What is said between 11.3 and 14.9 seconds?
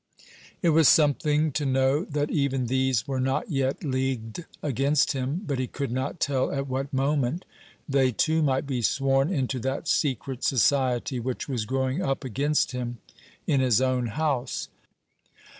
was growing up against him in his own house.